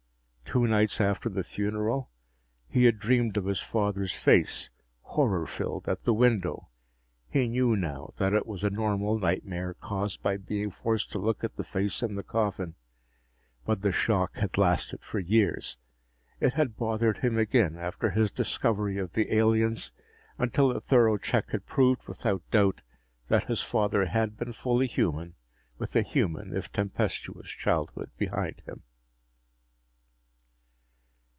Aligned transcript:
Two 0.53 0.67
nights 0.67 0.99
after 0.99 1.29
the 1.29 1.45
funeral, 1.45 2.09
he 2.67 2.83
had 2.83 2.99
dreamed 2.99 3.37
of 3.37 3.45
his 3.45 3.61
father's 3.61 4.11
face, 4.11 4.69
horror 4.99 5.47
filled, 5.47 5.87
at 5.87 5.99
the 6.01 6.13
window. 6.13 6.67
He 7.29 7.47
knew 7.47 7.77
now 7.77 8.13
that 8.17 8.33
it 8.33 8.45
was 8.45 8.61
a 8.61 8.69
normal 8.69 9.17
nightmare, 9.17 9.75
caused 9.75 10.21
by 10.21 10.35
being 10.35 10.69
forced 10.69 11.09
to 11.13 11.19
look 11.19 11.45
at 11.45 11.55
the 11.55 11.63
face 11.63 12.03
in 12.03 12.15
the 12.15 12.21
coffin, 12.23 12.75
but 13.65 13.81
the 13.81 13.93
shock 13.93 14.35
had 14.35 14.57
lasted 14.57 15.01
for 15.01 15.19
years. 15.19 15.77
It 16.41 16.55
had 16.55 16.75
bothered 16.75 17.19
him 17.19 17.37
again, 17.37 17.77
after 17.77 18.09
his 18.09 18.29
discovery 18.29 18.97
of 18.97 19.13
the 19.13 19.33
aliens, 19.33 19.93
until 20.37 20.71
a 20.71 20.81
thorough 20.81 21.15
check 21.15 21.51
had 21.51 21.65
proved 21.65 22.05
without 22.09 22.41
doubt 22.51 22.81
that 23.29 23.45
his 23.47 23.61
father 23.61 24.05
had 24.07 24.35
been 24.35 24.51
fully 24.51 24.87
human, 24.87 25.35
with 25.77 25.95
a 25.95 26.01
human, 26.01 26.53
if 26.53 26.69
tempestuous, 26.69 27.47
childhood 27.51 28.09
behind 28.17 28.61
him. 28.65 28.83